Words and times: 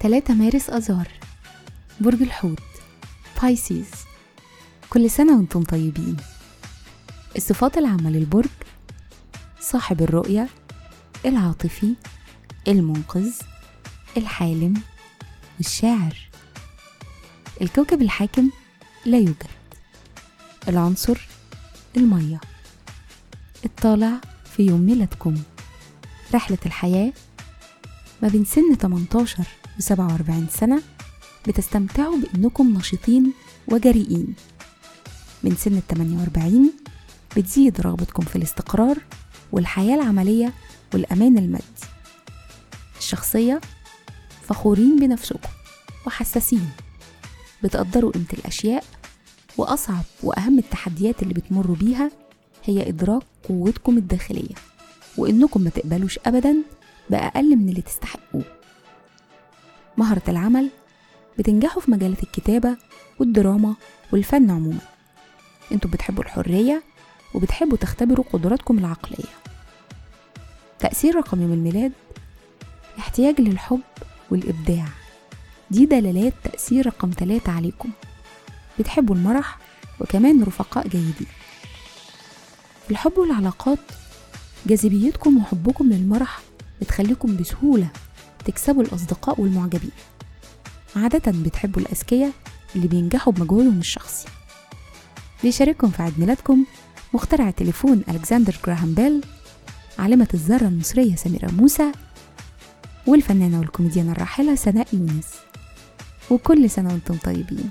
تلاتة 0.00 0.34
مارس 0.34 0.70
أذار 0.70 1.08
برج 2.00 2.22
الحوت 2.22 2.62
بايسيز 3.42 3.90
كل 4.90 5.10
سنة 5.10 5.36
وأنتم 5.36 5.62
طيبين. 5.62 6.16
الصفات 7.36 7.78
العامة 7.78 8.10
للبرج 8.10 8.48
صاحب 9.60 10.02
الرؤية 10.02 10.48
العاطفي 11.26 11.94
المنقذ 12.68 13.32
الحالم 14.16 14.82
والشاعر 15.58 16.16
الكوكب 17.62 18.02
الحاكم 18.02 18.50
لا 19.06 19.18
يوجد. 19.18 19.57
العنصر 20.68 21.28
المية. 21.96 22.40
الطالع 23.64 24.20
في 24.56 24.62
يوم 24.66 24.80
ميلادكم. 24.80 25.34
رحلة 26.34 26.58
الحياة 26.66 27.12
ما 28.22 28.28
بين 28.28 28.44
سن 28.44 28.74
18 28.74 29.44
و 29.78 29.80
47 29.80 30.46
سنة 30.50 30.82
بتستمتعوا 31.48 32.16
بأنكم 32.16 32.74
نشيطين 32.78 33.32
وجريئين. 33.68 34.34
من 35.44 35.56
سن 35.56 35.76
ال 35.76 35.86
48 35.86 36.72
بتزيد 37.36 37.80
رغبتكم 37.80 38.22
في 38.22 38.36
الاستقرار 38.36 38.98
والحياة 39.52 39.94
العملية 39.94 40.52
والأمان 40.94 41.38
المادي. 41.38 41.64
الشخصية 42.98 43.60
فخورين 44.48 44.98
بنفسكم 44.98 45.48
وحساسين. 46.06 46.70
بتقدروا 47.62 48.12
قيمة 48.12 48.26
الأشياء 48.32 48.84
وأصعب 49.58 50.04
وأهم 50.22 50.58
التحديات 50.58 51.22
اللي 51.22 51.34
بتمروا 51.34 51.76
بيها 51.76 52.10
هي 52.64 52.88
إدراك 52.88 53.22
قوتكم 53.48 53.96
الداخلية 53.98 54.54
وإنكم 55.16 55.60
ما 55.60 55.70
تقبلوش 55.70 56.18
أبدا 56.26 56.56
بأقل 57.10 57.56
من 57.56 57.68
اللي 57.68 57.82
تستحقوه. 57.82 58.44
مهرة 59.96 60.22
العمل 60.28 60.68
بتنجحوا 61.38 61.82
في 61.82 61.90
مجالات 61.90 62.22
الكتابة 62.22 62.76
والدراما 63.18 63.74
والفن 64.12 64.50
عموما. 64.50 64.80
إنتوا 65.72 65.90
بتحبوا 65.90 66.24
الحرية 66.24 66.82
وبتحبوا 67.34 67.76
تختبروا 67.76 68.24
قدراتكم 68.32 68.78
العقلية. 68.78 69.32
تأثير 70.78 71.16
رقم 71.16 71.42
يوم 71.42 71.52
الميلاد 71.52 71.92
احتياج 72.98 73.40
للحب 73.40 73.80
والإبداع. 74.30 74.88
دي 75.70 75.86
دلالات 75.86 76.32
تأثير 76.44 76.86
رقم 76.86 77.10
ثلاثة 77.10 77.52
عليكم. 77.52 77.90
بتحبوا 78.78 79.14
المرح 79.14 79.58
وكمان 80.00 80.42
رفقاء 80.42 80.88
جيدين. 80.88 81.26
في 82.84 82.90
الحب 82.90 83.18
والعلاقات 83.18 83.78
جاذبيتكم 84.66 85.36
وحبكم 85.38 85.88
للمرح 85.92 86.40
بتخليكم 86.80 87.36
بسهولة 87.36 87.88
تكسبوا 88.44 88.82
الأصدقاء 88.82 89.40
والمعجبين. 89.40 89.90
عادة 90.96 91.32
بتحبوا 91.32 91.82
الأذكياء 91.82 92.32
اللي 92.76 92.88
بينجحوا 92.88 93.32
بمجهودهم 93.32 93.78
الشخصي. 93.78 94.28
بيشارككم 95.42 95.90
في 95.90 96.02
عيد 96.02 96.20
ميلادكم 96.20 96.64
مخترع 97.14 97.50
تليفون 97.50 98.02
ألكسندر 98.08 98.56
جراهام 98.66 98.94
بيل 98.94 99.24
عالمة 99.98 100.28
الذرة 100.34 100.66
المصرية 100.66 101.16
سميرة 101.16 101.50
موسى 101.50 101.92
والفنانة 103.06 103.58
والكوميديانة 103.58 104.12
الراحلة 104.12 104.54
سناء 104.54 104.86
يونس. 104.92 105.26
وكل 106.30 106.70
سنة 106.70 106.88
وأنتم 106.88 107.16
طيبين. 107.16 107.70